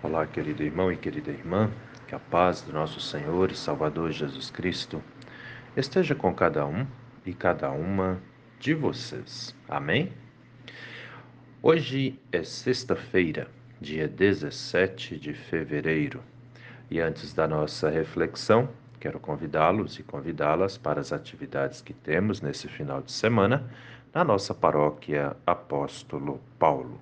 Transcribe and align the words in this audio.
Olá, 0.00 0.24
querido 0.28 0.62
irmão 0.62 0.92
e 0.92 0.96
querida 0.96 1.32
irmã, 1.32 1.68
que 2.06 2.14
a 2.14 2.20
paz 2.20 2.62
do 2.62 2.72
nosso 2.72 3.00
Senhor 3.00 3.50
e 3.50 3.56
Salvador 3.56 4.12
Jesus 4.12 4.48
Cristo 4.48 5.02
esteja 5.76 6.14
com 6.14 6.32
cada 6.32 6.64
um 6.64 6.86
e 7.26 7.34
cada 7.34 7.72
uma 7.72 8.22
de 8.60 8.74
vocês. 8.74 9.56
Amém? 9.68 10.12
Hoje 11.60 12.16
é 12.30 12.44
sexta-feira, 12.44 13.48
dia 13.80 14.06
17 14.06 15.18
de 15.18 15.34
fevereiro, 15.34 16.22
e 16.88 17.00
antes 17.00 17.34
da 17.34 17.48
nossa 17.48 17.90
reflexão, 17.90 18.68
quero 19.00 19.18
convidá-los 19.18 19.98
e 19.98 20.04
convidá-las 20.04 20.78
para 20.78 21.00
as 21.00 21.12
atividades 21.12 21.82
que 21.82 21.92
temos 21.92 22.40
nesse 22.40 22.68
final 22.68 23.02
de 23.02 23.10
semana 23.10 23.68
na 24.14 24.22
nossa 24.22 24.54
paróquia 24.54 25.36
Apóstolo 25.44 26.40
Paulo. 26.56 27.00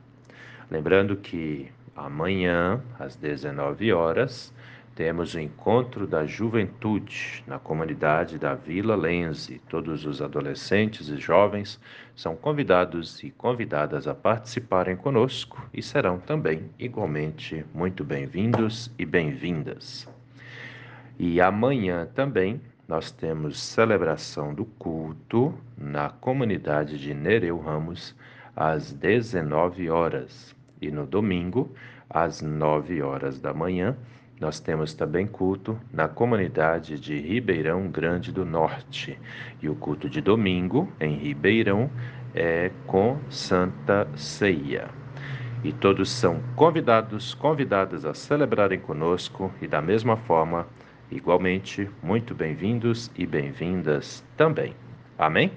Lembrando 0.71 1.15
que 1.15 1.71
Amanhã, 1.97 2.83
às 2.99 3.17
19 3.17 3.91
horas, 3.91 4.53
temos 4.95 5.35
o 5.35 5.41
encontro 5.41 6.07
da 6.07 6.27
juventude 6.27 7.43
na 7.47 7.59
comunidade 7.59 8.39
da 8.39 8.55
Vila 8.55 8.95
Lense. 8.95 9.63
Todos 9.67 10.05
os 10.05 10.21
adolescentes 10.21 11.09
e 11.09 11.17
jovens 11.17 11.81
são 12.15 12.37
convidados 12.37 13.23
e 13.23 13.31
convidadas 13.31 14.07
a 14.07 14.15
participarem 14.15 14.95
conosco 14.95 15.67
e 15.73 15.83
serão 15.83 16.19
também 16.19 16.71
igualmente 16.79 17.65
muito 17.73 18.05
bem-vindos 18.05 18.93
e 18.99 19.07
bem-vindas. 19.07 20.07
E 21.19 21.41
amanhã 21.41 22.07
também 22.15 22.61
nós 22.87 23.11
temos 23.11 23.59
celebração 23.59 24.53
do 24.53 24.67
culto 24.67 25.55
na 25.79 26.11
comunidade 26.11 26.99
de 26.99 27.15
Nereu 27.15 27.59
Ramos 27.59 28.15
às 28.55 28.93
19 28.93 29.89
horas. 29.89 30.55
E 30.81 30.91
no 30.91 31.07
domingo, 31.07 31.75
às 32.09 32.43
9 32.43 33.03
horas 33.03 33.41
da 33.41 33.53
manhã, 33.53 33.97
nós 34.41 34.61
temos 34.61 34.93
também 34.93 35.27
culto 35.27 35.79
na 35.91 36.09
comunidade 36.09 37.01
de 37.01 37.19
Ribeirão 37.19 37.89
Grande 37.89 38.31
do 38.31 38.45
Norte. 38.45 39.19
E 39.63 39.69
o 39.69 39.75
culto 39.75 40.11
de 40.11 40.21
domingo, 40.21 40.93
em 41.01 41.17
Ribeirão, 41.17 41.91
é 42.35 42.71
com 42.87 43.19
Santa 43.31 44.07
Ceia. 44.15 44.91
E 45.65 45.73
todos 45.73 46.11
são 46.11 46.43
convidados, 46.55 47.35
convidadas 47.35 48.05
a 48.05 48.13
celebrarem 48.13 48.79
conosco 48.79 49.51
e, 49.61 49.67
da 49.67 49.81
mesma 49.81 50.17
forma, 50.17 50.67
igualmente, 51.11 51.91
muito 52.03 52.35
bem-vindos 52.35 53.11
e 53.17 53.25
bem-vindas 53.27 54.23
também. 54.37 54.75
Amém? 55.19 55.51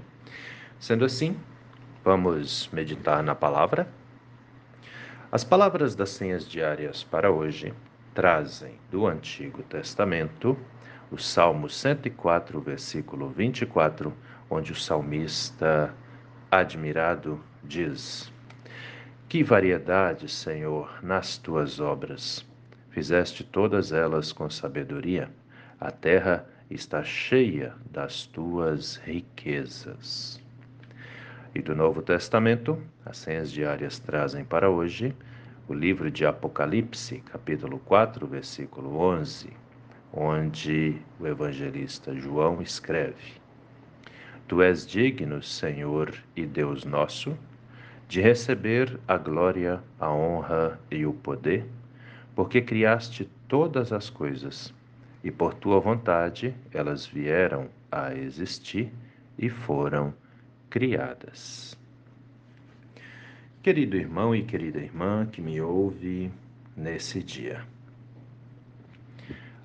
Sendo 0.79 1.03
assim, 1.03 1.35
vamos 2.03 2.69
meditar 2.71 3.21
na 3.21 3.35
palavra. 3.35 3.98
As 5.31 5.43
palavras 5.43 5.93
das 5.93 6.09
senhas 6.09 6.49
diárias 6.49 7.03
para 7.03 7.29
hoje 7.29 7.71
trazem 8.15 8.79
do 8.89 9.05
Antigo 9.05 9.61
Testamento 9.61 10.57
o 11.11 11.19
Salmo 11.19 11.69
104, 11.69 12.59
versículo 12.59 13.29
24, 13.29 14.11
onde 14.49 14.71
o 14.71 14.75
salmista, 14.75 15.93
admirado, 16.49 17.39
diz: 17.63 18.33
Que 19.27 19.43
variedade, 19.43 20.27
Senhor, 20.27 20.97
nas 21.03 21.37
tuas 21.37 21.79
obras! 21.79 22.43
Fizeste 22.89 23.43
todas 23.43 23.91
elas 23.91 24.31
com 24.31 24.49
sabedoria, 24.49 25.29
a 25.79 25.91
terra 25.91 26.43
está 26.71 27.03
cheia 27.03 27.75
das 27.91 28.25
tuas 28.25 28.95
riquezas. 28.95 30.41
E 31.59 31.61
do 31.61 31.75
Novo 31.75 32.01
Testamento, 32.01 32.81
as 33.05 33.17
senhas 33.17 33.51
diárias 33.51 33.99
trazem 33.99 34.45
para 34.45 34.69
hoje 34.69 35.13
o 35.67 35.73
livro 35.73 36.09
de 36.09 36.25
Apocalipse, 36.25 37.19
capítulo 37.19 37.79
4, 37.79 38.25
versículo 38.25 38.97
11, 38.97 39.49
onde 40.13 40.95
o 41.19 41.27
evangelista 41.27 42.15
João 42.15 42.61
escreve: 42.61 43.33
Tu 44.47 44.61
és 44.61 44.87
digno, 44.87 45.43
Senhor 45.43 46.15
e 46.33 46.45
Deus 46.45 46.85
nosso, 46.85 47.37
de 48.07 48.21
receber 48.21 48.97
a 49.05 49.17
glória, 49.17 49.83
a 49.99 50.09
honra 50.09 50.79
e 50.89 51.05
o 51.05 51.11
poder, 51.11 51.65
porque 52.33 52.61
criaste 52.61 53.29
todas 53.49 53.91
as 53.91 54.09
coisas, 54.09 54.73
e 55.21 55.29
por 55.29 55.53
tua 55.53 55.81
vontade 55.81 56.55
elas 56.73 57.05
vieram 57.05 57.67
a 57.91 58.15
existir 58.15 58.93
e 59.37 59.49
foram 59.49 60.13
criadas. 60.69 61.77
Querido 63.61 63.97
irmão 63.97 64.35
e 64.35 64.43
querida 64.43 64.79
irmã 64.79 65.25
que 65.25 65.41
me 65.41 65.59
ouve 65.59 66.31
nesse 66.75 67.21
dia, 67.21 67.65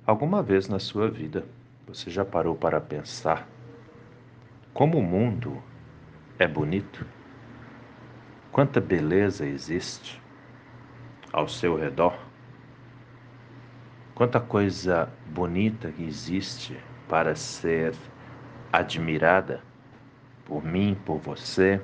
alguma 0.05 0.43
vez 0.43 0.67
na 0.67 0.79
sua 0.79 1.09
vida 1.09 1.45
você 1.87 2.09
já 2.09 2.25
parou 2.25 2.55
para 2.55 2.81
pensar 2.81 3.47
como 4.75 4.97
o 4.97 5.01
mundo 5.01 5.63
é 6.37 6.45
bonito? 6.45 7.05
Quanta 8.51 8.81
beleza 8.81 9.45
existe 9.45 10.21
ao 11.31 11.47
seu 11.47 11.77
redor? 11.77 12.19
Quanta 14.13 14.37
coisa 14.39 15.09
bonita 15.27 15.89
que 15.91 16.03
existe 16.03 16.77
para 17.07 17.35
ser 17.35 17.95
admirada? 18.73 19.61
Por 20.45 20.63
mim, 20.63 20.95
por 21.05 21.17
você, 21.17 21.81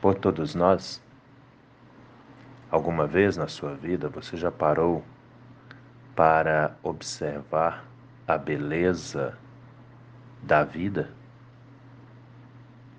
por 0.00 0.14
todos 0.14 0.54
nós? 0.54 1.02
Alguma 2.70 3.06
vez 3.06 3.36
na 3.36 3.48
sua 3.48 3.74
vida 3.74 4.08
você 4.08 4.36
já 4.36 4.50
parou 4.50 5.04
para 6.14 6.76
observar 6.82 7.84
a 8.26 8.38
beleza 8.38 9.36
da 10.42 10.62
vida? 10.62 11.10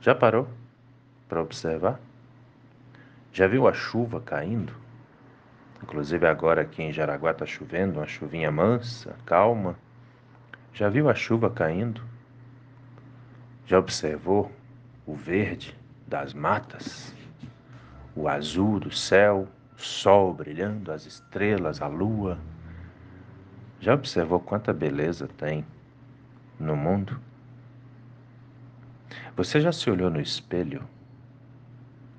Já 0.02 0.14
parou 0.14 0.48
para 1.30 1.42
observar? 1.42 2.00
Já 3.32 3.48
viu 3.48 3.68
a 3.68 3.74
chuva 3.74 4.20
caindo? 4.20 4.74
Inclusive 5.82 6.28
agora 6.28 6.62
aqui 6.62 6.84
em 6.84 6.92
Jaraguá 6.92 7.32
está 7.32 7.46
chovendo, 7.46 8.00
uma 8.00 8.08
chuvinha 8.08 8.52
mansa, 8.52 9.16
calma. 9.26 9.76
Já 10.74 10.90
viu 10.90 11.10
a 11.10 11.16
chuva 11.16 11.50
caindo? 11.50 12.02
Já 13.72 13.80
observou 13.80 14.52
o 15.08 15.16
verde 15.16 15.80
das 16.06 16.34
matas, 16.34 17.16
o 18.14 18.28
azul 18.28 18.82
do 18.82 18.92
céu, 18.92 19.48
o 19.78 19.82
sol 19.82 20.34
brilhando, 20.34 20.92
as 20.92 21.06
estrelas, 21.06 21.82
a 21.82 21.88
lua? 21.88 22.38
Já 23.80 23.94
observou 23.94 24.42
quanta 24.42 24.74
beleza 24.74 25.26
tem 25.26 25.66
no 26.60 26.76
mundo? 26.76 27.18
Você 29.38 29.62
já 29.62 29.72
se 29.72 29.90
olhou 29.90 30.10
no 30.10 30.20
espelho 30.20 30.86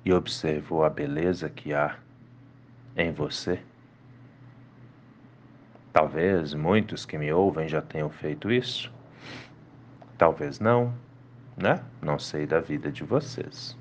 e 0.03 0.11
observou 0.11 0.83
a 0.83 0.89
beleza 0.89 1.51
que 1.51 1.71
há 1.71 1.99
em 2.97 3.11
você? 3.11 3.61
Talvez 5.93 6.55
muitos 6.55 7.05
que 7.05 7.15
me 7.15 7.31
ouvem 7.31 7.69
já 7.69 7.79
tenham 7.79 8.09
feito 8.09 8.51
isso, 8.51 8.91
talvez 10.17 10.59
não 10.59 10.91
né? 11.57 11.81
Não 12.01 12.17
sei 12.17 12.45
da 12.45 12.59
vida 12.59 12.91
de 12.91 13.03
vocês. 13.03 13.77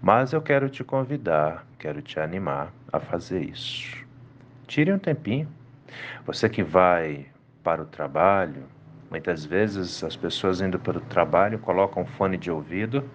Mas 0.00 0.32
eu 0.32 0.42
quero 0.42 0.68
te 0.68 0.82
convidar, 0.82 1.64
quero 1.78 2.02
te 2.02 2.18
animar 2.18 2.72
a 2.92 2.98
fazer 2.98 3.42
isso. 3.42 4.04
Tire 4.66 4.92
um 4.92 4.98
tempinho. 4.98 5.48
Você 6.26 6.48
que 6.48 6.62
vai 6.62 7.26
para 7.62 7.82
o 7.82 7.86
trabalho, 7.86 8.64
muitas 9.10 9.44
vezes 9.44 10.02
as 10.02 10.16
pessoas 10.16 10.60
indo 10.60 10.78
para 10.78 10.98
o 10.98 11.02
trabalho 11.02 11.58
colocam 11.58 12.04
fone 12.04 12.36
de 12.36 12.50
ouvido, 12.50 13.08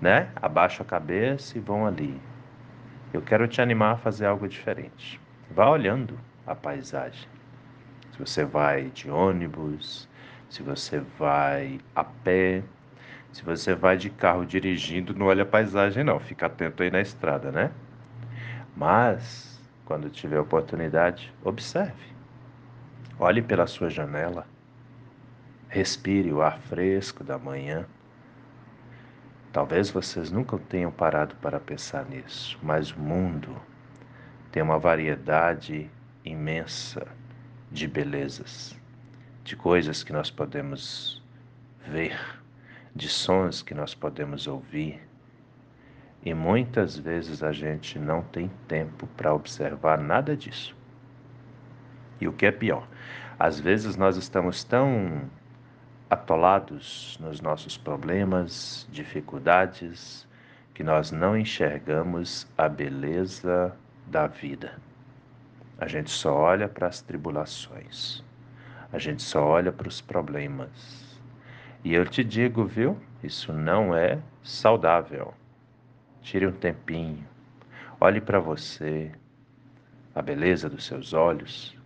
né? 0.00 0.28
Abaixam 0.36 0.84
a 0.84 0.88
cabeça 0.88 1.56
e 1.56 1.60
vão 1.60 1.86
ali. 1.86 2.20
Eu 3.12 3.22
quero 3.22 3.48
te 3.48 3.62
animar 3.62 3.92
a 3.92 3.96
fazer 3.96 4.26
algo 4.26 4.46
diferente. 4.46 5.20
Vá 5.50 5.70
olhando 5.70 6.18
a 6.46 6.54
paisagem. 6.54 7.28
Se 8.12 8.18
você 8.18 8.44
vai 8.44 8.90
de 8.90 9.10
ônibus, 9.10 10.08
se 10.50 10.62
você 10.62 11.00
vai 11.18 11.80
a 11.94 12.04
pé, 12.04 12.62
se 13.36 13.44
você 13.44 13.74
vai 13.74 13.98
de 13.98 14.08
carro 14.08 14.46
dirigindo, 14.46 15.14
não 15.14 15.26
olha 15.26 15.42
a 15.42 15.46
paisagem 15.46 16.02
não, 16.02 16.18
fica 16.18 16.46
atento 16.46 16.82
aí 16.82 16.90
na 16.90 17.02
estrada, 17.02 17.52
né? 17.52 17.70
Mas, 18.74 19.60
quando 19.84 20.08
tiver 20.08 20.40
oportunidade, 20.40 21.30
observe. 21.44 22.14
Olhe 23.18 23.42
pela 23.42 23.66
sua 23.66 23.90
janela. 23.90 24.46
Respire 25.68 26.32
o 26.32 26.40
ar 26.40 26.58
fresco 26.60 27.22
da 27.22 27.36
manhã. 27.36 27.84
Talvez 29.52 29.90
vocês 29.90 30.30
nunca 30.30 30.56
tenham 30.56 30.90
parado 30.90 31.34
para 31.36 31.60
pensar 31.60 32.06
nisso, 32.06 32.58
mas 32.62 32.90
o 32.90 32.98
mundo 32.98 33.54
tem 34.50 34.62
uma 34.62 34.78
variedade 34.78 35.90
imensa 36.24 37.06
de 37.70 37.86
belezas, 37.86 38.74
de 39.44 39.54
coisas 39.56 40.02
que 40.02 40.12
nós 40.14 40.30
podemos 40.30 41.22
ver 41.86 42.18
de 42.96 43.10
sons 43.10 43.60
que 43.60 43.74
nós 43.74 43.94
podemos 43.94 44.46
ouvir. 44.46 45.06
E 46.24 46.32
muitas 46.32 46.96
vezes 46.96 47.42
a 47.42 47.52
gente 47.52 47.98
não 47.98 48.22
tem 48.22 48.50
tempo 48.66 49.06
para 49.16 49.34
observar 49.34 49.98
nada 49.98 50.34
disso. 50.34 50.74
E 52.18 52.26
o 52.26 52.32
que 52.32 52.46
é 52.46 52.50
pior, 52.50 52.88
às 53.38 53.60
vezes 53.60 53.96
nós 53.96 54.16
estamos 54.16 54.64
tão 54.64 55.30
atolados 56.08 57.18
nos 57.20 57.40
nossos 57.40 57.76
problemas, 57.76 58.88
dificuldades, 58.90 60.26
que 60.72 60.82
nós 60.82 61.12
não 61.12 61.36
enxergamos 61.36 62.46
a 62.56 62.68
beleza 62.68 63.76
da 64.06 64.26
vida. 64.26 64.78
A 65.78 65.86
gente 65.86 66.10
só 66.10 66.34
olha 66.34 66.68
para 66.68 66.86
as 66.86 67.02
tribulações, 67.02 68.24
a 68.90 68.98
gente 68.98 69.22
só 69.22 69.44
olha 69.44 69.70
para 69.70 69.88
os 69.88 70.00
problemas. 70.00 71.05
E 71.86 71.94
eu 71.94 72.04
te 72.04 72.24
digo, 72.24 72.64
viu? 72.64 72.98
Isso 73.22 73.52
não 73.52 73.94
é 73.96 74.18
saudável. 74.42 75.32
Tire 76.20 76.44
um 76.44 76.50
tempinho, 76.50 77.24
olhe 78.00 78.20
para 78.20 78.40
você, 78.40 79.12
a 80.12 80.20
beleza 80.20 80.68
dos 80.68 80.84
seus 80.84 81.12
olhos, 81.12 81.78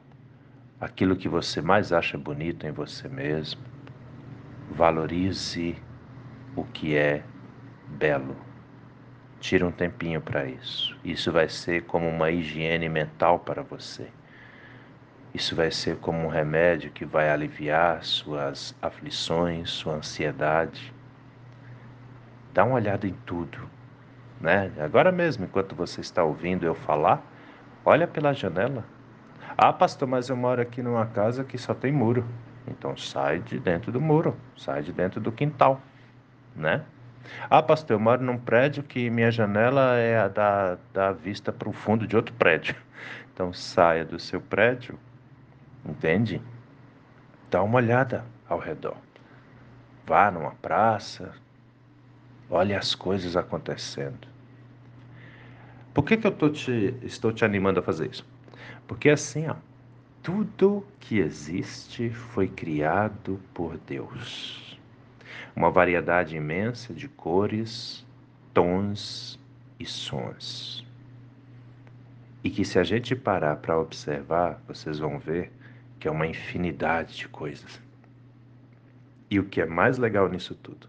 aquilo 0.80 1.16
que 1.16 1.28
você 1.28 1.60
mais 1.60 1.92
acha 1.92 2.16
bonito 2.16 2.66
em 2.66 2.70
você 2.70 3.10
mesmo. 3.10 3.60
Valorize 4.70 5.76
o 6.56 6.64
que 6.64 6.96
é 6.96 7.22
belo. 7.86 8.38
Tire 9.38 9.64
um 9.64 9.70
tempinho 9.70 10.22
para 10.22 10.46
isso. 10.46 10.96
Isso 11.04 11.30
vai 11.30 11.50
ser 11.50 11.84
como 11.84 12.08
uma 12.08 12.30
higiene 12.30 12.88
mental 12.88 13.38
para 13.38 13.62
você. 13.62 14.08
Isso 15.32 15.54
vai 15.54 15.70
ser 15.70 15.96
como 15.98 16.18
um 16.26 16.28
remédio 16.28 16.90
que 16.90 17.04
vai 17.04 17.30
aliviar 17.30 18.02
suas 18.02 18.74
aflições, 18.82 19.70
sua 19.70 19.94
ansiedade. 19.94 20.92
Dá 22.52 22.64
uma 22.64 22.74
olhada 22.74 23.06
em 23.06 23.14
tudo, 23.24 23.58
né? 24.40 24.72
Agora 24.80 25.12
mesmo, 25.12 25.44
enquanto 25.44 25.74
você 25.74 26.00
está 26.00 26.24
ouvindo 26.24 26.66
eu 26.66 26.74
falar, 26.74 27.22
olha 27.84 28.08
pela 28.08 28.32
janela. 28.32 28.84
Ah, 29.56 29.72
pastor, 29.72 30.08
mas 30.08 30.28
eu 30.28 30.36
moro 30.36 30.60
aqui 30.60 30.82
numa 30.82 31.06
casa 31.06 31.44
que 31.44 31.56
só 31.56 31.74
tem 31.74 31.92
muro. 31.92 32.26
Então 32.66 32.96
sai 32.96 33.38
de 33.38 33.58
dentro 33.58 33.92
do 33.92 34.00
muro, 34.00 34.36
sai 34.56 34.82
de 34.82 34.92
dentro 34.92 35.20
do 35.20 35.30
quintal, 35.30 35.80
né? 36.56 36.84
Ah, 37.48 37.62
pastor, 37.62 37.94
eu 37.94 38.00
moro 38.00 38.22
num 38.22 38.38
prédio 38.38 38.82
que 38.82 39.08
minha 39.10 39.30
janela 39.30 39.96
é 39.96 40.18
a 40.18 40.28
da, 40.28 40.78
da 40.92 41.12
vista 41.12 41.52
para 41.52 41.68
o 41.68 41.72
fundo 41.72 42.06
de 42.06 42.16
outro 42.16 42.34
prédio. 42.34 42.74
Então 43.32 43.54
saia 43.54 44.04
do 44.04 44.18
seu 44.18 44.38
prédio, 44.38 44.98
entende? 45.84 46.40
Dá 47.50 47.62
uma 47.62 47.76
olhada 47.76 48.24
ao 48.48 48.58
redor. 48.58 48.96
Vá 50.06 50.30
numa 50.30 50.52
praça, 50.52 51.32
olhe 52.48 52.74
as 52.74 52.94
coisas 52.94 53.36
acontecendo. 53.36 54.28
Por 55.92 56.04
que, 56.04 56.16
que 56.16 56.26
eu 56.26 56.50
te, 56.50 56.94
estou 57.02 57.32
te 57.32 57.44
animando 57.44 57.80
a 57.80 57.82
fazer 57.82 58.10
isso? 58.10 58.26
Porque 58.86 59.10
assim, 59.10 59.48
ó, 59.48 59.56
tudo 60.22 60.86
que 60.98 61.18
existe 61.18 62.10
foi 62.10 62.48
criado 62.48 63.40
por 63.52 63.76
Deus 63.78 64.70
uma 65.54 65.70
variedade 65.70 66.36
imensa 66.36 66.94
de 66.94 67.08
cores, 67.08 68.06
tons 68.54 69.38
e 69.78 69.84
sons. 69.84 70.86
E 72.42 72.50
que 72.50 72.64
se 72.64 72.78
a 72.78 72.84
gente 72.84 73.14
parar 73.14 73.56
para 73.56 73.78
observar, 73.78 74.62
vocês 74.66 74.98
vão 74.98 75.18
ver 75.18 75.52
que 76.00 76.08
é 76.08 76.10
uma 76.10 76.26
infinidade 76.26 77.14
de 77.14 77.28
coisas. 77.28 77.80
E 79.30 79.38
o 79.38 79.44
que 79.44 79.60
é 79.60 79.66
mais 79.66 79.98
legal 79.98 80.28
nisso 80.28 80.54
tudo, 80.54 80.88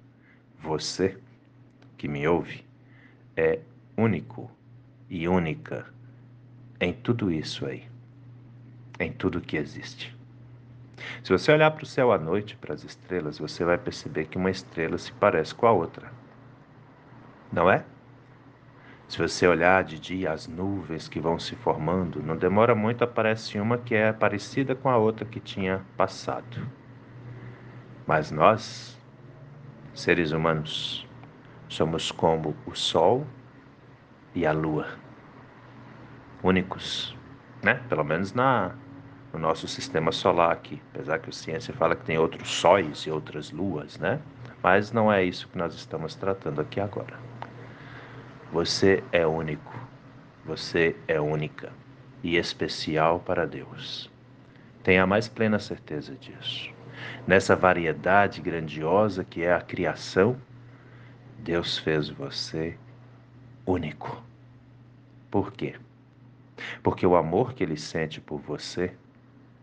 você 0.57 1.17
que 1.97 2.07
me 2.07 2.25
ouve 2.27 2.65
é 3.35 3.59
único 3.95 4.49
e 5.09 5.27
única 5.27 5.85
em 6.79 6.93
tudo 6.93 7.29
isso 7.29 7.65
aí, 7.65 7.83
em 8.99 9.11
tudo 9.11 9.41
que 9.41 9.57
existe. 9.57 10.15
Se 11.23 11.31
você 11.31 11.51
olhar 11.51 11.69
para 11.71 11.83
o 11.83 11.85
céu 11.85 12.11
à 12.11 12.17
noite, 12.17 12.55
para 12.55 12.73
as 12.73 12.83
estrelas, 12.83 13.37
você 13.37 13.65
vai 13.65 13.77
perceber 13.77 14.25
que 14.25 14.37
uma 14.37 14.49
estrela 14.49 14.97
se 14.97 15.11
parece 15.11 15.53
com 15.53 15.67
a 15.67 15.71
outra. 15.71 16.11
Não 17.51 17.69
é? 17.69 17.83
Se 19.11 19.17
você 19.17 19.45
olhar 19.45 19.83
de 19.83 19.99
dia 19.99 20.31
as 20.31 20.47
nuvens 20.47 21.09
que 21.09 21.19
vão 21.19 21.37
se 21.37 21.53
formando, 21.53 22.23
não 22.23 22.37
demora 22.37 22.73
muito 22.73 23.03
aparece 23.03 23.59
uma 23.59 23.77
que 23.77 23.93
é 23.93 24.13
parecida 24.13 24.73
com 24.73 24.89
a 24.89 24.95
outra 24.95 25.25
que 25.25 25.41
tinha 25.41 25.81
passado. 25.97 26.65
Mas 28.07 28.31
nós, 28.31 28.97
seres 29.93 30.31
humanos, 30.31 31.05
somos 31.67 32.09
como 32.09 32.55
o 32.65 32.73
sol 32.73 33.27
e 34.33 34.45
a 34.45 34.53
lua, 34.53 34.87
únicos, 36.41 37.13
né? 37.61 37.81
Pelo 37.89 38.05
menos 38.05 38.33
na 38.33 38.71
no 39.33 39.39
nosso 39.39 39.67
sistema 39.67 40.13
solar 40.13 40.53
aqui, 40.53 40.81
apesar 40.93 41.19
que 41.19 41.29
a 41.29 41.33
ciência 41.33 41.73
fala 41.73 41.97
que 41.97 42.05
tem 42.05 42.17
outros 42.17 42.49
sóis 42.49 42.99
e 42.99 43.11
outras 43.11 43.51
luas, 43.51 43.99
né? 43.99 44.21
Mas 44.63 44.93
não 44.93 45.11
é 45.11 45.21
isso 45.21 45.49
que 45.49 45.57
nós 45.57 45.75
estamos 45.75 46.15
tratando 46.15 46.61
aqui 46.61 46.79
agora. 46.79 47.30
Você 48.51 49.01
é 49.13 49.25
único, 49.25 49.74
você 50.44 50.94
é 51.07 51.21
única 51.21 51.71
e 52.21 52.36
especial 52.36 53.21
para 53.21 53.48
Deus. 53.48 54.12
Tenha 54.83 55.03
a 55.03 55.07
mais 55.07 55.30
plena 55.30 55.57
certeza 55.57 56.18
disso. 56.18 56.69
Nessa 57.25 57.56
variedade 57.56 58.42
grandiosa 58.42 59.24
que 59.24 59.42
é 59.42 59.53
a 59.53 59.62
criação, 59.62 60.36
Deus 61.39 61.77
fez 61.77 62.09
você 62.09 62.77
único. 63.65 64.21
Por 65.30 65.53
quê? 65.53 65.75
Porque 66.83 67.07
o 67.07 67.15
amor 67.15 67.53
que 67.53 67.63
ele 67.63 67.77
sente 67.77 68.19
por 68.19 68.42
você 68.42 68.94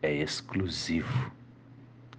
é 0.01 0.15
exclusivo. 0.15 1.31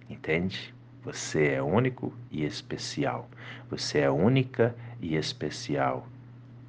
Entende? 0.08 0.72
Você 1.02 1.48
é 1.48 1.60
único 1.60 2.14
e 2.30 2.44
especial. 2.44 3.28
Você 3.68 3.98
é 3.98 4.08
única 4.08 4.72
e 5.00 5.16
especial 5.16 6.06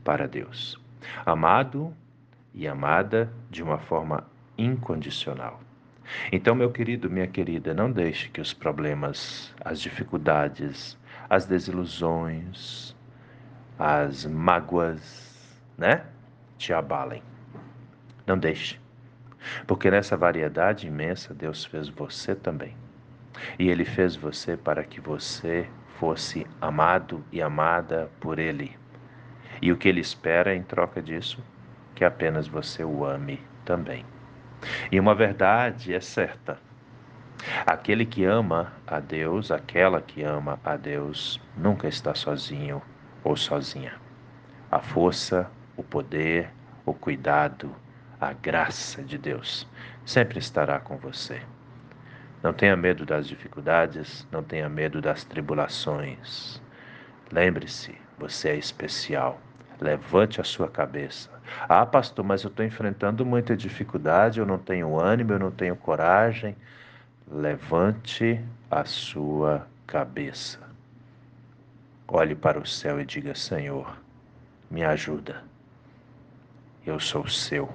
para 0.03 0.27
Deus. 0.27 0.80
Amado 1.25 1.94
e 2.53 2.68
amada 2.68 3.31
de 3.50 3.63
uma 3.63 3.77
forma 3.77 4.25
incondicional. 4.57 5.59
Então, 6.31 6.56
meu 6.56 6.71
querido, 6.71 7.09
minha 7.09 7.27
querida, 7.27 7.74
não 7.74 7.92
deixe 7.92 8.30
que 8.30 8.42
os 8.42 8.53
problemas, 8.53 9.53
as 9.63 9.80
dificuldades, 9.80 10.98
as 11.30 11.45
desilusões, 11.45 12.95
as 13.80 14.25
mágoas, 14.25 15.59
né, 15.77 16.06
te 16.57 16.74
abalem. 16.74 17.24
Não 18.27 18.38
deixe. 18.38 18.80
Porque 19.65 19.89
nessa 19.89 20.15
variedade 20.15 20.88
imensa 20.88 21.34
Deus 21.34 21.65
fez 21.65 21.88
você 21.88 22.36
também. 22.36 22.75
E 23.58 23.70
Ele 23.70 23.86
fez 23.86 24.15
você 24.15 24.55
para 24.55 24.84
que 24.84 25.00
você 25.00 25.67
fosse 25.98 26.46
amado 26.60 27.24
e 27.31 27.41
amada 27.41 28.10
por 28.20 28.38
Ele. 28.38 28.80
E 29.62 29.72
o 29.72 29.77
que 29.77 29.88
Ele 29.88 30.01
espera 30.01 30.56
em 30.56 30.63
troca 30.63 31.01
disso? 31.01 31.44
Que 31.94 32.03
apenas 32.03 32.48
você 32.48 32.84
o 32.84 33.06
ame 33.06 33.39
também. 33.63 34.06
E 34.91 35.00
uma 35.00 35.13
verdade 35.13 35.94
é 35.94 36.00
certa: 36.00 36.58
aquele 37.65 38.06
que 38.06 38.24
ama 38.25 38.74
a 38.88 39.00
Deus, 39.00 39.51
aquela 39.51 40.01
que 40.01 40.24
ama 40.24 40.60
a 40.63 40.75
Deus, 40.75 41.39
nunca 41.56 41.88
está 41.88 42.15
sozinho 42.15 42.82
ou 43.24 43.36
sozinha. 43.36 43.94
A 44.72 44.80
força, 44.80 45.50
o 45.75 45.84
poder, 45.84 46.50
o 46.86 46.94
cuidado, 46.94 47.75
a 48.20 48.34
graça 48.34 49.01
de 49.01 49.18
Deus 49.18 49.68
sempre 50.06 50.39
estará 50.39 50.80
com 50.80 50.98
você. 50.98 51.41
Não 52.44 52.53
tenha 52.53 52.75
medo 52.75 53.06
das 53.06 53.27
dificuldades, 53.27 54.27
não 54.32 54.44
tenha 54.44 54.68
medo 54.68 55.01
das 55.01 55.24
tribulações. 55.24 56.62
Lembre-se, 57.32 57.96
você 58.18 58.50
é 58.50 58.56
especial. 58.56 59.39
Levante 59.81 60.39
a 60.39 60.43
sua 60.43 60.69
cabeça. 60.69 61.27
Ah, 61.67 61.88
pastor, 61.88 62.23
mas 62.23 62.43
eu 62.43 62.50
estou 62.50 62.63
enfrentando 62.63 63.25
muita 63.25 63.57
dificuldade, 63.57 64.39
eu 64.39 64.45
não 64.45 64.59
tenho 64.59 65.00
ânimo, 65.00 65.33
eu 65.33 65.39
não 65.39 65.50
tenho 65.50 65.75
coragem. 65.75 66.55
Levante 67.27 68.39
a 68.69 68.85
sua 68.85 69.67
cabeça. 69.88 70.59
Olhe 72.07 72.35
para 72.35 72.59
o 72.59 72.65
céu 72.65 73.01
e 73.01 73.05
diga: 73.05 73.33
Senhor, 73.33 73.97
me 74.69 74.83
ajuda. 74.83 75.43
Eu 76.85 77.00
sou 77.00 77.27
seu. 77.27 77.73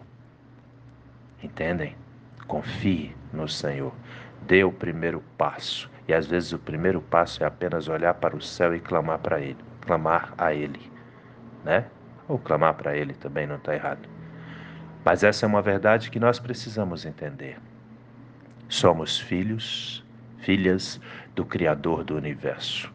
Entendem? 1.43 1.97
Confie 2.47 3.17
no 3.33 3.49
Senhor. 3.49 3.93
Dê 4.43 4.63
o 4.63 4.71
primeiro 4.71 5.25
passo. 5.37 5.91
E 6.07 6.15
às 6.15 6.27
vezes 6.27 6.53
o 6.53 6.59
primeiro 6.59 7.01
passo 7.01 7.43
é 7.43 7.47
apenas 7.47 7.89
olhar 7.89 8.15
para 8.15 8.37
o 8.37 8.41
céu 8.41 8.75
e 8.75 8.81
clamar 8.81 9.19
para 9.19 9.41
Ele, 9.41 9.59
clamar 9.81 10.33
a 10.39 10.55
Ele, 10.55 10.91
né? 11.65 11.87
Ou 12.29 12.39
clamar 12.39 12.75
para 12.75 12.97
Ele 12.97 13.15
também 13.15 13.47
não 13.47 13.57
está 13.57 13.75
errado. 13.75 14.09
Mas 15.05 15.23
essa 15.23 15.47
é 15.47 15.49
uma 15.49 15.63
verdade 15.63 16.11
que 16.11 16.19
nós 16.19 16.39
precisamos 16.39 17.05
entender. 17.05 17.59
Somos 18.69 19.19
filhos, 19.19 20.05
filhas 20.39 21.01
do 21.35 21.45
Criador 21.45 22.03
do 22.03 22.17
universo. 22.17 22.93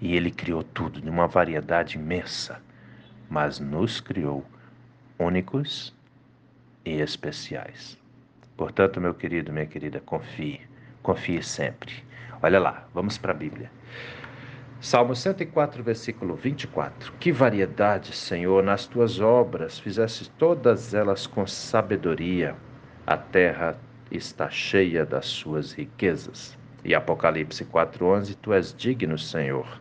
E 0.00 0.14
Ele 0.14 0.30
criou 0.30 0.62
tudo 0.62 1.00
de 1.00 1.10
uma 1.10 1.26
variedade 1.26 1.96
imensa, 1.96 2.60
mas 3.28 3.58
nos 3.58 4.00
criou 4.00 4.44
únicos 5.18 5.94
e 6.84 7.00
especiais. 7.00 7.98
Portanto, 8.56 9.00
meu 9.00 9.14
querido, 9.14 9.52
minha 9.52 9.66
querida, 9.66 10.00
confie, 10.00 10.60
confie 11.02 11.42
sempre. 11.42 12.04
Olha 12.42 12.60
lá, 12.60 12.86
vamos 12.92 13.18
para 13.18 13.32
a 13.32 13.36
Bíblia. 13.36 13.70
Salmo 14.82 15.14
104, 15.14 15.80
versículo 15.80 16.34
24. 16.34 17.12
Que 17.20 17.30
variedade, 17.30 18.12
Senhor, 18.12 18.64
nas 18.64 18.84
tuas 18.84 19.20
obras, 19.20 19.78
fizeste 19.78 20.28
todas 20.30 20.92
elas 20.92 21.24
com 21.24 21.46
sabedoria. 21.46 22.56
A 23.06 23.16
terra 23.16 23.78
está 24.10 24.50
cheia 24.50 25.06
das 25.06 25.26
suas 25.26 25.70
riquezas. 25.70 26.58
E 26.84 26.96
Apocalipse 26.96 27.64
4:11, 27.64 28.34
tu 28.34 28.52
és 28.52 28.74
digno, 28.74 29.16
Senhor, 29.16 29.80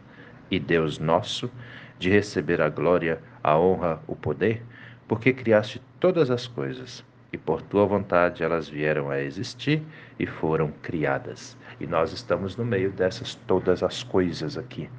e 0.52 0.60
Deus 0.60 1.00
nosso, 1.00 1.50
de 1.98 2.12
receber 2.12 2.62
a 2.62 2.70
glória, 2.70 3.20
a 3.44 3.58
honra, 3.58 4.00
o 4.06 4.16
poder, 4.16 4.64
porque 5.08 5.34
criaste 5.34 5.82
todas 6.00 6.30
as 6.30 6.46
coisas, 6.46 7.04
e 7.34 7.38
por 7.38 7.62
tua 7.62 7.86
vontade 7.86 8.44
elas 8.44 8.68
vieram 8.68 9.10
a 9.10 9.20
existir 9.22 9.82
e 10.20 10.26
foram 10.26 10.72
criadas. 10.82 11.58
E 11.80 11.88
nós 11.88 12.12
estamos 12.12 12.56
no 12.56 12.66
meio 12.66 12.92
dessas 12.92 13.36
todas 13.48 13.84
as 13.84 14.04
coisas 14.04 14.58
aqui. 14.58 14.90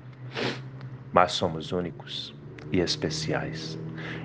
Mas 1.13 1.33
somos 1.33 1.73
únicos 1.73 2.35
e 2.71 2.81
especiais. 2.81 3.79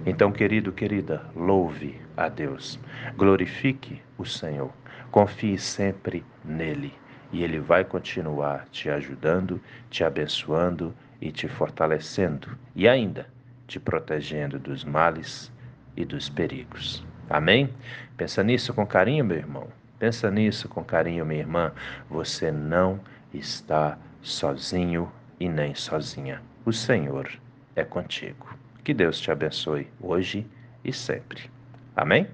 Então, 0.05 0.31
querido, 0.31 0.71
querida, 0.71 1.25
louve 1.35 1.99
a 2.15 2.29
Deus, 2.29 2.79
glorifique 3.15 4.01
o 4.17 4.25
Senhor, 4.25 4.71
confie 5.11 5.57
sempre 5.57 6.23
nele 6.43 6.93
e 7.31 7.43
ele 7.43 7.59
vai 7.59 7.83
continuar 7.83 8.67
te 8.71 8.89
ajudando, 8.89 9.61
te 9.89 10.03
abençoando 10.03 10.95
e 11.19 11.31
te 11.31 11.47
fortalecendo 11.47 12.57
e 12.73 12.87
ainda 12.87 13.27
te 13.67 13.79
protegendo 13.79 14.57
dos 14.57 14.85
males 14.85 15.51
e 15.95 16.05
dos 16.05 16.29
perigos. 16.29 17.05
Amém? 17.29 17.69
Pensa 18.15 18.43
nisso 18.43 18.73
com 18.73 18.85
carinho, 18.85 19.25
meu 19.25 19.37
irmão. 19.37 19.67
Pensa 19.99 20.29
nisso 20.29 20.69
com 20.69 20.83
carinho, 20.83 21.25
minha 21.25 21.39
irmã. 21.39 21.71
Você 22.09 22.51
não 22.51 22.99
está 23.33 23.97
sozinho 24.21 25.11
e 25.39 25.49
nem 25.49 25.73
sozinha. 25.75 26.41
O 26.65 26.71
Senhor 26.71 27.29
é 27.75 27.83
contigo. 27.83 28.47
Que 28.83 28.93
Deus 28.93 29.19
te 29.19 29.31
abençoe 29.31 29.87
hoje 29.99 30.45
e 30.83 30.93
sempre. 30.93 31.49
Amém? 31.95 32.27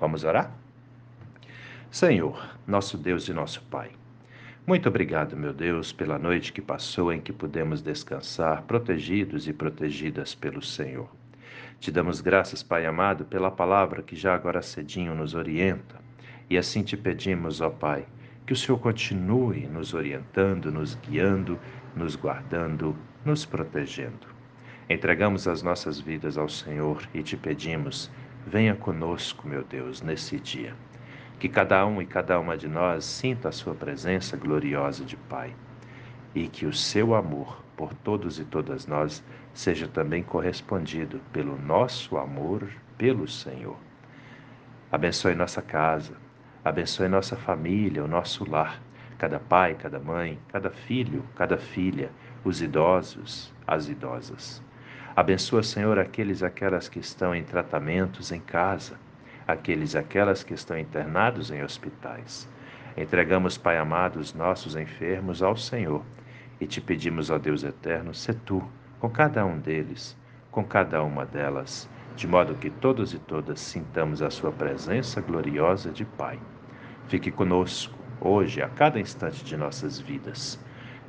Vamos 0.00 0.24
orar? 0.24 0.50
Senhor, 1.90 2.56
nosso 2.66 2.96
Deus 2.96 3.28
e 3.28 3.32
nosso 3.32 3.62
Pai. 3.62 3.90
Muito 4.66 4.88
obrigado, 4.88 5.36
meu 5.36 5.52
Deus, 5.52 5.92
pela 5.92 6.18
noite 6.18 6.52
que 6.52 6.60
passou 6.60 7.10
em 7.12 7.20
que 7.20 7.32
pudemos 7.32 7.80
descansar, 7.80 8.62
protegidos 8.62 9.48
e 9.48 9.52
protegidas 9.52 10.34
pelo 10.34 10.62
Senhor. 10.62 11.08
Te 11.80 11.92
damos 11.92 12.20
graças, 12.20 12.60
Pai 12.60 12.84
amado, 12.86 13.24
pela 13.24 13.52
palavra 13.52 14.02
que 14.02 14.16
já 14.16 14.34
agora 14.34 14.60
cedinho 14.60 15.14
nos 15.14 15.34
orienta. 15.34 15.94
E 16.50 16.58
assim 16.58 16.82
te 16.82 16.96
pedimos, 16.96 17.60
ó 17.60 17.70
Pai, 17.70 18.04
que 18.44 18.52
o 18.52 18.56
Senhor 18.56 18.78
continue 18.78 19.68
nos 19.68 19.94
orientando, 19.94 20.72
nos 20.72 20.96
guiando, 20.96 21.56
nos 21.94 22.16
guardando, 22.16 22.96
nos 23.24 23.46
protegendo. 23.46 24.26
Entregamos 24.90 25.46
as 25.46 25.62
nossas 25.62 26.00
vidas 26.00 26.36
ao 26.36 26.48
Senhor 26.48 27.08
e 27.14 27.22
te 27.22 27.36
pedimos, 27.36 28.10
venha 28.44 28.74
conosco, 28.74 29.46
meu 29.46 29.62
Deus, 29.62 30.02
nesse 30.02 30.40
dia. 30.40 30.74
Que 31.38 31.48
cada 31.48 31.86
um 31.86 32.02
e 32.02 32.06
cada 32.06 32.40
uma 32.40 32.56
de 32.56 32.66
nós 32.66 33.04
sinta 33.04 33.50
a 33.50 33.52
sua 33.52 33.74
presença 33.74 34.36
gloriosa 34.36 35.04
de 35.04 35.16
Pai 35.16 35.54
e 36.34 36.48
que 36.48 36.66
o 36.66 36.72
seu 36.72 37.14
amor 37.14 37.62
por 37.78 37.94
todos 37.94 38.40
e 38.40 38.44
todas 38.44 38.88
nós 38.88 39.22
seja 39.54 39.86
também 39.86 40.20
correspondido 40.20 41.20
pelo 41.32 41.56
nosso 41.56 42.18
amor 42.18 42.68
pelo 42.98 43.28
Senhor. 43.28 43.76
Abençoe 44.90 45.36
nossa 45.36 45.62
casa, 45.62 46.14
abençoe 46.64 47.06
nossa 47.06 47.36
família, 47.36 48.02
o 48.02 48.08
nosso 48.08 48.50
lar, 48.50 48.82
cada 49.16 49.38
pai, 49.38 49.76
cada 49.76 50.00
mãe, 50.00 50.40
cada 50.48 50.70
filho, 50.70 51.24
cada 51.36 51.56
filha, 51.56 52.10
os 52.42 52.60
idosos, 52.60 53.54
as 53.64 53.88
idosas. 53.88 54.60
Abençoa, 55.14 55.62
Senhor, 55.62 56.00
aqueles 56.00 56.42
aquelas 56.42 56.88
que 56.88 56.98
estão 56.98 57.32
em 57.32 57.44
tratamentos 57.44 58.32
em 58.32 58.40
casa, 58.40 58.98
aqueles 59.46 59.94
aquelas 59.94 60.42
que 60.42 60.52
estão 60.52 60.76
internados 60.76 61.52
em 61.52 61.62
hospitais. 61.62 62.48
Entregamos, 62.96 63.56
Pai 63.56 63.78
amado, 63.78 64.18
os 64.18 64.34
nossos 64.34 64.74
enfermos 64.74 65.42
ao 65.42 65.56
Senhor 65.56 66.02
e 66.60 66.66
te 66.66 66.80
pedimos, 66.80 67.30
ó 67.30 67.38
Deus 67.38 67.62
eterno, 67.62 68.12
se 68.14 68.32
tu, 68.32 68.62
com 68.98 69.08
cada 69.08 69.44
um 69.44 69.58
deles, 69.58 70.16
com 70.50 70.64
cada 70.64 71.02
uma 71.02 71.24
delas, 71.24 71.88
de 72.16 72.26
modo 72.26 72.54
que 72.54 72.68
todos 72.68 73.14
e 73.14 73.18
todas 73.18 73.60
sintamos 73.60 74.22
a 74.22 74.30
sua 74.30 74.50
presença 74.50 75.20
gloriosa 75.20 75.90
de 75.90 76.04
Pai. 76.04 76.38
Fique 77.06 77.30
conosco, 77.30 77.96
hoje, 78.20 78.60
a 78.60 78.68
cada 78.68 78.98
instante 78.98 79.44
de 79.44 79.56
nossas 79.56 80.00
vidas. 80.00 80.58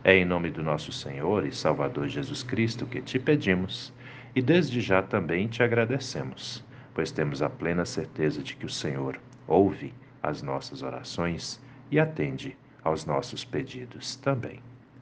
É 0.03 0.15
em 0.15 0.23
nome 0.23 0.49
do 0.49 0.63
nosso 0.63 0.91
Senhor 0.91 1.45
e 1.45 1.51
Salvador 1.51 2.07
Jesus 2.07 2.43
Cristo 2.43 2.85
que 2.85 3.01
te 3.01 3.19
pedimos 3.19 3.91
e 4.35 4.41
desde 4.41 4.79
já 4.79 5.01
também 5.01 5.47
te 5.47 5.63
agradecemos, 5.63 6.63
pois 6.93 7.11
temos 7.11 7.41
a 7.41 7.49
plena 7.49 7.85
certeza 7.85 8.41
de 8.41 8.55
que 8.55 8.65
o 8.65 8.69
Senhor 8.69 9.19
ouve 9.47 9.93
as 10.21 10.41
nossas 10.41 10.83
orações 10.83 11.59
e 11.89 11.99
atende 11.99 12.55
aos 12.83 13.05
nossos 13.05 13.43
pedidos 13.43 14.15
também. 14.15 14.61